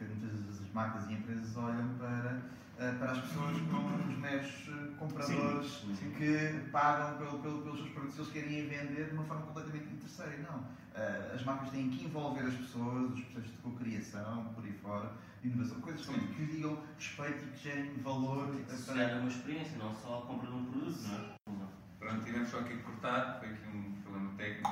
Pá, 0.02 0.08
Que, 0.08 0.08
que 0.08 0.14
muitas 0.20 0.30
vezes 0.44 0.62
as 0.62 0.72
marcas 0.72 1.08
e 1.08 1.12
empresas 1.14 1.56
olham 1.56 1.88
para, 1.98 2.42
eh, 2.78 2.92
para 2.98 3.12
as 3.12 3.18
pessoas 3.20 3.56
como 3.70 3.96
os 4.10 4.18
meros 4.18 4.68
eh, 4.68 4.90
compradores 4.98 5.70
Sim, 5.70 5.94
sim. 5.94 6.10
que 6.16 6.70
pagam 6.70 7.18
pelo, 7.18 7.38
pelo, 7.40 7.62
pelos 7.62 7.78
seus 7.78 7.90
produtos 7.90 8.18
eles 8.18 8.30
querem 8.32 8.68
vender 8.68 9.08
de 9.08 9.14
uma 9.14 9.24
forma 9.24 9.42
completamente 9.46 9.92
interesseira. 9.94 10.38
Não. 10.50 10.64
Eh, 10.94 11.32
As 11.34 11.44
marcas 11.44 11.70
têm 11.70 11.90
que 11.90 12.04
envolver 12.04 12.42
as 12.46 12.54
pessoas, 12.54 13.12
os 13.12 13.20
processos 13.24 13.50
de 13.50 13.58
cocriação, 13.62 14.44
por 14.54 14.64
aí 14.64 14.72
fora, 14.72 15.12
de 15.42 15.48
inovação, 15.48 15.80
coisas 15.80 16.04
Sim. 16.06 16.12
que 16.36 16.46
digam 16.46 16.78
respeito 16.98 17.44
e 17.44 17.48
que 17.50 17.62
gerem 17.62 17.94
valor 18.02 18.54
Se 18.68 18.92
para. 18.92 19.02
é 19.02 19.18
uma 19.18 19.28
experiência, 19.28 19.78
não 19.78 19.94
só 19.94 20.18
a 20.18 20.26
compra 20.26 20.48
de 20.48 20.54
um 20.54 20.64
produto, 20.66 20.98
não 21.02 21.14
é? 21.18 21.66
Pronto, 21.98 22.24
tivemos 22.24 22.48
só 22.48 22.58
aqui 22.60 22.76
que 22.76 22.82
cortar, 22.82 23.38
foi 23.38 23.48
aqui 23.50 23.68
um 23.76 23.92
problema 24.02 24.30
técnico. 24.36 24.68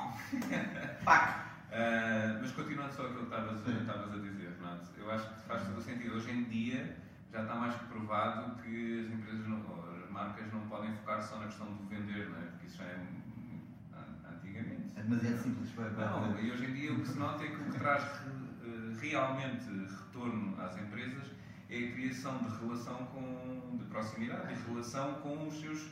Pac! 1.05 1.51
Ah, 1.73 2.37
mas 2.41 2.51
continuando 2.51 2.93
só 2.93 3.03
aquilo 3.05 3.19
que 3.25 3.33
estavas 3.33 4.13
a 4.13 4.17
dizer, 4.17 4.50
Eu 4.97 5.11
acho 5.11 5.27
que 5.29 5.41
faz 5.47 5.63
todo 5.63 5.77
o 5.77 5.81
sentido. 5.81 6.15
Hoje 6.15 6.31
em 6.31 6.43
dia 6.45 6.97
já 7.31 7.41
está 7.43 7.55
mais 7.55 7.73
que 7.75 7.85
provado 7.85 8.61
que 8.61 9.05
as 9.05 9.11
empresas, 9.13 9.47
não, 9.47 9.57
as 10.03 10.09
marcas 10.11 10.51
não 10.51 10.61
podem 10.67 10.91
focar 10.93 11.21
só 11.23 11.39
na 11.39 11.45
questão 11.45 11.67
do 11.71 11.87
vender, 11.87 12.29
não 12.29 12.37
é? 12.37 12.41
porque 12.45 12.65
isso 12.67 12.77
já 12.77 12.83
é 12.85 12.95
an- 13.93 14.29
antigamente. 14.35 14.91
É 14.95 15.01
demasiado 15.01 15.37
simples 15.37 15.69
para. 15.71 15.89
para- 15.91 16.05
Não, 16.09 16.39
e 16.39 16.51
hoje 16.51 16.65
em 16.65 16.73
dia 16.73 16.93
o 16.93 16.99
que 17.01 17.07
se 17.07 17.17
nota 17.17 17.43
é 17.43 17.47
que 17.47 17.55
o 17.61 17.65
que 17.71 17.79
traz 17.79 18.03
eh, 18.03 18.95
realmente 18.99 19.65
retorno 19.69 20.59
às 20.61 20.77
empresas 20.77 21.31
é 21.69 21.77
a 21.87 21.91
criação 21.93 22.37
de 22.43 22.49
relação 22.57 23.05
com, 23.05 23.77
de 23.77 23.85
proximidade 23.85 24.53
e 24.53 24.67
relação 24.69 25.13
com 25.15 25.47
os 25.47 25.59
seus 25.59 25.89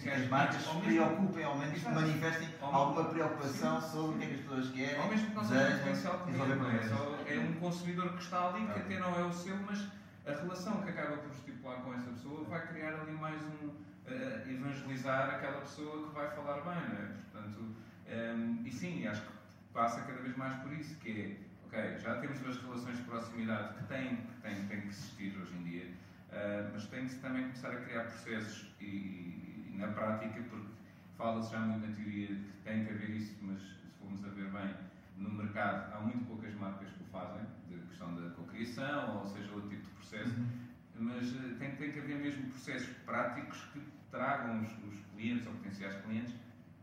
ou 0.00 0.28
potenciais 0.28 0.56
as 0.56 0.62
se 0.62 0.76
preocupem, 0.80 1.44
ao 1.44 1.58
menos 1.58 1.76
Exato. 1.76 1.94
manifestem 1.94 2.48
alguma 2.60 3.04
preocupação 3.04 3.80
sobre 3.80 4.16
o 4.16 4.18
que 4.18 4.24
é 4.24 4.28
que 4.28 4.34
as 4.34 4.40
pessoas 4.40 4.70
querem. 4.70 5.00
Ao 5.00 5.08
mesmo 5.08 5.26
que 5.28 5.34
não 5.34 5.44
seja 5.44 5.74
um 5.74 5.78
potencial 5.78 6.18
não 6.56 6.70
é? 6.70 7.38
um 7.38 7.52
consumidor 7.54 8.12
que 8.14 8.22
está 8.22 8.48
ali, 8.48 8.66
que 8.66 8.72
Ah. 8.72 8.76
até 8.76 8.98
não 8.98 9.14
é 9.18 9.24
o 9.24 9.32
seu, 9.32 9.56
mas 9.58 9.86
a 10.26 10.32
relação 10.32 10.82
que 10.82 10.90
acaba 10.90 11.16
por 11.18 11.30
estipular 11.32 11.76
com 11.82 11.94
essa 11.94 12.10
pessoa 12.10 12.44
vai 12.44 12.66
criar 12.68 12.94
ali 13.00 13.12
mais 13.12 13.42
um. 13.42 13.70
eh, 14.06 14.42
evangelizar 14.50 15.28
aquela 15.36 15.60
pessoa 15.60 16.08
que 16.08 16.14
vai 16.14 16.28
falar 16.34 16.54
bem, 16.62 16.88
não 16.88 16.96
é? 16.96 17.08
Portanto, 17.30 17.76
ehm, 18.08 18.56
e 18.66 18.72
sim, 18.72 19.06
acho 19.06 19.20
que 19.22 19.28
passa 19.72 20.00
cada 20.00 20.20
vez 20.20 20.36
mais 20.36 20.54
por 20.62 20.72
isso, 20.72 20.96
que 20.96 21.10
é, 21.10 21.66
ok, 21.66 21.98
já 22.00 22.16
temos 22.16 22.44
as 22.44 22.60
relações 22.60 22.96
de 22.96 23.04
proximidade 23.04 23.74
que 23.74 23.84
têm, 23.84 24.16
que 24.16 24.40
têm, 24.42 24.54
têm 24.66 24.80
que 24.80 24.88
existir 24.88 25.38
hoje 25.40 25.54
em 25.54 25.62
dia, 25.62 25.86
eh, 26.32 26.66
mas 26.72 26.86
tem-se 26.86 27.18
também 27.20 27.42
começar 27.42 27.70
a 27.70 27.76
criar 27.76 28.02
processos 28.04 28.72
e 28.80 29.49
na 29.80 29.88
prática, 29.88 30.42
porque 30.42 30.66
fala-se 31.16 31.50
já 31.50 31.60
muito 31.60 31.86
na 31.86 31.92
teoria 31.94 32.28
que 32.28 32.52
tem 32.64 32.84
que 32.84 32.90
haver 32.90 33.10
isso, 33.10 33.36
mas 33.40 33.60
se 33.60 33.88
formos 33.98 34.24
a 34.24 34.28
ver 34.28 34.48
bem, 34.50 34.74
no 35.16 35.30
mercado 35.30 35.92
há 35.92 36.00
muito 36.00 36.24
poucas 36.26 36.54
marcas 36.54 36.90
que 36.90 37.02
o 37.02 37.06
fazem, 37.06 37.42
de 37.68 37.78
questão 37.88 38.14
da 38.14 38.28
cocriação, 38.30 39.18
ou 39.18 39.26
seja, 39.26 39.52
outro 39.52 39.68
tipo 39.68 39.82
de 39.88 39.94
processo, 39.94 40.34
Uhum. 40.34 40.46
mas 40.94 41.32
eh, 41.32 41.54
tem, 41.58 41.74
tem 41.76 41.92
que 41.92 41.98
haver 41.98 42.16
mesmo 42.16 42.46
processos 42.46 42.88
práticos 43.06 43.62
que 43.72 43.80
tragam 44.10 44.60
os, 44.60 44.68
os 44.88 45.00
clientes 45.12 45.46
ou 45.46 45.52
potenciais 45.52 45.94
clientes 45.96 46.34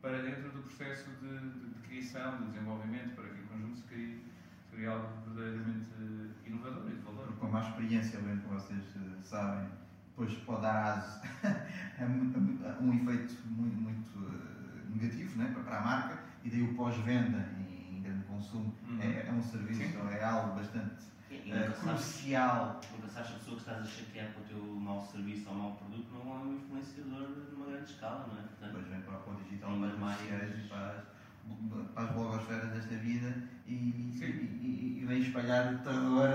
para 0.01 0.21
dentro 0.21 0.51
do 0.51 0.61
processo 0.61 1.11
de, 1.11 1.49
de- 1.49 1.69
de 1.73 1.79
criação, 1.81 2.37
de 2.37 2.45
desenvolvimento, 2.45 3.13
para 3.13 3.29
que 3.29 3.39
o 3.39 3.43
conjunto 3.43 3.77
se 3.77 3.83
crie, 3.83 4.15
se 4.61 4.69
crie 4.69 4.85
algo 4.85 5.07
verdadeiramente 5.25 5.85
eh, 5.93 6.47
inovador 6.47 6.89
e 6.89 6.93
de 6.95 7.01
valor. 7.01 7.33
Com 7.33 7.47
má 7.47 7.59
experiência, 7.59 8.19
bem 8.19 8.37
como 8.37 8.53
vocês 8.53 8.83
eh, 8.95 9.17
sabem, 9.21 9.69
depois 10.09 10.35
pode 10.37 10.61
dar 10.61 10.91
aso 10.93 11.19
a 12.03 12.07
mu- 12.07 12.27
a 12.63 12.81
um 12.81 12.93
efeito 12.93 13.35
muito, 13.43 13.77
muito 13.77 14.17
eh, 14.17 14.83
negativo 14.89 15.37
né, 15.37 15.47
para- 15.47 15.61
para 15.61 15.77
a 15.77 15.81
marca 15.81 16.17
e 16.43 16.49
daí 16.49 16.61
o 16.61 16.67
pós-venda 16.75 17.39
em, 17.57 17.87
grande 18.01 18.23
consumo 18.23 18.71
Uhum. 18.83 19.01
é, 19.01 19.27
é 19.27 19.31
um 19.33 19.41
serviço, 19.41 19.81
Sim. 19.81 20.07
é 20.09 20.23
algo 20.23 20.53
bastante 20.55 20.91
E 21.29 21.51
sabes, 21.51 21.77
crucial. 21.79 22.79
sabes 23.09 23.27
se 23.27 23.33
a 23.33 23.35
pessoa 23.37 23.55
que 23.55 23.61
estás 23.61 23.81
a 23.81 23.85
chatear 23.85 24.27
com 24.29 24.39
o 24.39 24.43
teu 24.43 24.59
mau 24.79 25.01
serviço 25.01 25.49
ou 25.49 25.55
mau 25.55 25.71
produto 25.73 26.13
não 26.13 26.21
é 26.33 26.39
um 26.39 26.53
influenciador 26.53 27.27
numa 27.51 27.65
grande 27.65 27.89
escala, 27.89 28.25
não 28.25 28.37
é? 28.37 28.41
Portanto, 28.43 28.71
Depois 28.71 28.87
vem 28.87 29.01
para, 29.01 29.17
o 29.31 29.35
digital, 29.35 29.77
para 29.77 29.95
mais- 29.97 30.21
e 30.21 30.61
para 30.69 31.03
para 31.93 32.03
as 32.03 32.11
blogosferas 32.11 32.69
desta 32.71 32.95
vida 32.95 33.43
e, 33.65 33.73
e, 33.73 34.25
e, 34.25 34.99
e 35.01 35.05
vem 35.05 35.19
espalhar 35.21 35.81
terror 35.83 36.29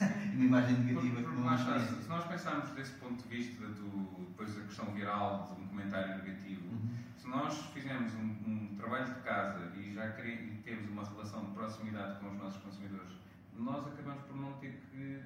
e 0.00 0.34
uma 0.36 0.44
imagem 0.44 0.78
negativa 0.78 1.20
não 1.20 1.44
lá 1.44 1.52
é 1.52 1.56
está, 1.56 1.78
se, 1.80 2.08
nós 2.08 2.24
pensarmos 2.26 2.70
desse 2.70 2.92
ponto 2.92 3.22
de 3.22 3.28
vista 3.36 3.64
do, 3.66 4.26
depois 4.28 4.54
da 4.54 4.62
questão 4.62 4.86
viral, 4.92 5.54
de 5.56 5.62
um 5.62 5.66
comentário 5.68 6.16
negativo, 6.16 6.60
Uhum. 6.70 6.88
se 7.18 7.26
nós 7.28 7.54
fizermos 7.74 8.12
um, 8.14 8.20
um 8.46 8.74
trabalho 8.76 9.06
de 9.12 9.20
casa 9.22 9.72
e 9.76 9.92
já 9.92 10.08
quere- 10.12 10.52
e 10.54 10.62
temos 10.64 10.88
uma 10.88 11.04
relação 11.04 11.44
de 11.46 11.50
proximidade 11.52 12.18
com 12.20 12.30
os 12.30 12.38
nossos 12.38 12.62
consumidores, 12.62 13.12
nós 13.58 13.86
acabamos 13.86 14.22
por 14.24 14.36
não 14.36 14.52
ter 14.54 14.80
que 14.90 15.20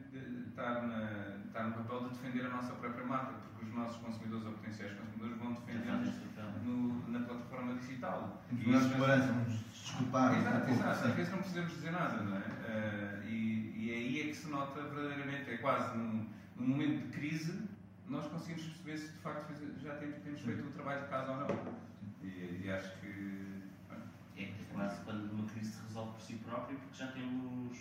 estar, 0.49 0.83
na, 0.87 1.37
estar 1.47 1.65
no 1.65 1.75
papel 1.75 2.01
de 2.09 2.09
defender 2.15 2.47
a 2.47 2.49
nossa 2.51 2.73
própria 2.75 3.05
marca, 3.07 3.33
porque 3.53 3.67
os 3.67 3.75
nossos 3.75 3.97
consumidores 3.99 4.45
ou 4.47 4.53
potenciais 4.53 4.93
consumidores 4.99 5.37
vão 5.39 5.55
já 5.55 5.61
defender 5.61 5.87
fazes 5.91 6.09
esse 6.09 6.19
papel. 6.35 6.51
no, 6.65 7.09
na 7.11 7.21
plataforma 7.21 7.75
digital. 7.75 8.43
E 8.53 8.65
tolerância, 8.65 9.33
vamos 9.33 9.61
desculpar 9.73 10.33
um 10.33 10.37
Exato, 10.41 10.57
pouco. 10.67 10.73
exato. 10.73 11.09
Às 11.09 11.15
vezes 11.15 11.33
não 11.33 11.39
precisamos 11.39 11.73
dizer 11.73 11.91
nada, 11.93 12.23
não 12.23 12.37
é? 12.37 12.43
Eh, 12.67 13.23
e, 13.27 13.75
e 13.77 13.91
aí 13.93 14.21
é 14.21 14.25
que 14.25 14.35
se 14.37 14.49
nota 14.49 14.83
verdadeiramente, 14.83 15.51
é 15.51 15.57
quase 15.59 15.97
num, 15.97 16.29
num 16.57 16.67
momento 16.67 17.07
de 17.07 17.13
crise, 17.19 17.63
nós 18.09 18.27
conseguimos 18.27 18.65
perceber 18.65 18.99
se 18.99 19.13
de 19.13 19.19
facto 19.19 19.47
fez- 19.55 19.81
já 19.81 19.95
temos, 19.97 20.17
temos 20.19 20.41
feito 20.41 20.67
o 20.67 20.73
trabalho 20.73 21.03
de 21.03 21.09
casa 21.09 21.31
ou 21.33 21.37
não. 21.39 21.75
E, 22.23 22.63
e 22.65 22.71
acho 22.71 22.99
que. 23.01 23.63
bem, 23.89 24.49
É 24.49 24.73
quase 24.73 25.01
quando 25.05 25.31
uma 25.33 25.47
crise 25.49 25.71
se 25.73 25.83
resolve 25.87 26.13
por 26.13 26.21
si 26.21 26.35
própria, 26.37 26.77
porque 26.79 26.97
já 26.97 27.07
temos 27.13 27.79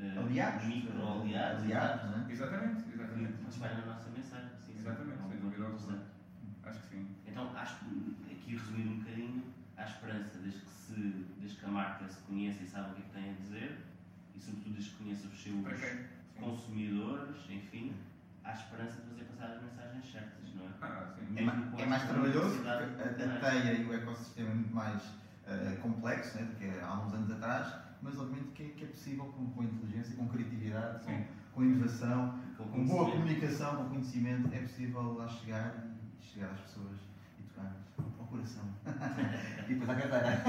eh, 0.00 0.18
Aliados. 0.18 0.64
micro-aliados 0.66 1.62
Aliados, 1.62 2.10
não 2.10 2.26
é? 2.26 2.32
Exatamente, 2.32 2.84
exatamente. 2.92 3.32
que 3.32 3.50
espalham 3.50 3.82
a 3.82 3.86
nossa 3.86 4.10
mensagem. 4.10 4.50
Sim. 4.66 4.74
Exatamente, 4.78 5.28
sem 5.28 5.38
dúvida 5.38 5.64
alguma. 5.64 5.98
Acho 6.64 6.80
que 6.80 6.86
sim. 6.88 7.06
Então, 7.26 7.50
acho 7.56 7.74
que 7.80 8.16
aqui 8.32 8.56
resumir 8.56 8.88
um 8.88 8.98
bocadinho, 8.98 9.42
há 9.76 9.84
esperança 9.84 10.38
desde 10.38 10.60
que, 10.60 10.70
se, 10.70 11.26
desde 11.38 11.56
que 11.58 11.64
a 11.66 11.68
marca 11.68 12.08
se 12.08 12.18
conheça 12.20 12.62
e 12.62 12.66
saiba 12.66 12.90
o 12.90 12.94
que 12.94 13.00
é 13.00 13.04
que 13.04 13.10
tem 13.10 13.30
a 13.30 13.34
dizer, 13.34 13.76
e 14.34 14.40
sobretudo 14.40 14.72
desde 14.72 14.90
que 14.90 14.96
conheça 14.96 15.26
os 15.26 15.42
seus? 15.42 15.80
Sim. 15.80 16.40
consumidores, 16.40 17.36
enfim, 17.50 17.92
há 18.44 18.52
esperança 18.52 18.96
de 19.02 19.08
fazer 19.08 19.24
passar 19.24 19.52
as 19.52 19.62
mensagens 19.62 20.10
certas, 20.10 20.54
não 20.54 20.64
é? 20.64 20.68
Ah, 20.80 21.06
sim. 21.14 21.36
É, 21.36 21.82
é 21.82 21.86
mais 21.86 22.02
trabalhoso, 22.04 22.56
porque 22.56 23.22
a, 23.22 23.36
a 23.36 23.40
teia 23.40 23.74
e 23.74 23.84
o 23.84 23.92
ecossistema 23.92 24.50
é 24.50 24.54
muito 24.54 24.74
mais 24.74 25.02
eh, 25.46 25.76
complexo 25.82 26.36
né, 26.38 26.44
do 26.44 26.54
que 26.56 26.64
há 26.80 26.94
uns 26.94 27.12
anos 27.12 27.30
atrás, 27.30 27.74
mas 28.02 28.18
obviamente 28.18 28.50
que 28.54 28.62
é, 28.62 28.66
que 28.68 28.84
é 28.84 28.86
possível 28.88 29.24
com, 29.26 29.50
com 29.50 29.62
inteligência, 29.62 30.16
com 30.16 30.28
criatividade, 30.28 31.04
com, 31.04 31.24
com 31.52 31.62
inovação, 31.64 32.38
Com 32.56 32.64
com 32.64 32.86
boa 32.86 33.10
comunicação, 33.10 33.76
com 33.76 33.88
conhecimento, 33.90 34.52
é 34.54 34.60
possível 34.60 35.14
lá 35.14 35.28
chegar 35.28 35.86
e 36.20 36.24
chegar 36.24 36.50
às 36.50 36.60
pessoas 36.60 36.98
e 37.38 37.42
tocar 37.42 37.76
ao 38.18 38.26
coração. 38.26 38.64
e 39.68 39.74
depois 39.74 39.90
à 39.90 39.94
carteira. 39.94 40.42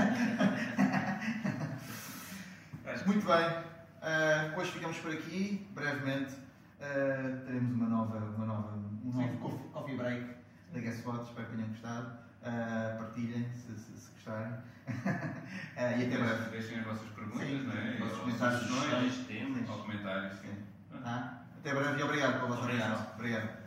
Muito 3.05 3.25
bem, 3.25 3.63
eh, 4.01 4.53
hoje 4.57 4.71
ficamos 4.71 4.97
por 4.97 5.11
aqui, 5.11 5.67
brevemente. 5.73 6.33
Eh, 6.79 7.41
teremos 7.45 7.73
uma 7.73 7.87
nova, 7.87 8.17
uma 8.17 8.45
nova, 8.45 8.77
um 9.05 9.11
novo 9.11 9.37
coffee, 9.37 9.69
coffee 9.69 9.97
break 9.97 10.35
da 10.73 10.79
Guess 10.79 11.05
What, 11.05 11.23
espero 11.25 11.47
que 11.47 11.55
tenham 11.55 11.69
gostado. 11.69 12.19
Eh, 12.43 12.95
partilhem 12.97 13.45
se, 13.53 13.77
se, 13.77 13.95
se 13.97 14.11
gostarem. 14.13 14.51
Eh, 15.75 15.97
e 16.01 16.05
até 16.07 16.17
breve. 16.17 16.49
Deixem 16.49 16.79
as 16.79 16.85
vossas 16.85 17.09
perguntas, 17.09 17.47
Sim, 17.47 17.63
não 17.63 17.73
é? 17.73 17.91
os 17.93 17.99
vossos 17.99 18.17
Ou 18.17 18.23
comentários, 18.23 18.59
sugestões, 18.61 19.17
temas. 19.27 19.69
ou 19.69 19.77
comentários, 19.77 20.33
sim. 20.39 20.57
Tá? 21.03 21.37
Até 21.57 21.73
breve 21.75 21.99
e 21.99 22.03
obrigado 22.03 22.33
pela 22.39 22.47
vossa 22.47 22.61
Obrigado. 22.63 22.91
atenção. 22.93 23.13
Obrigado. 23.15 23.60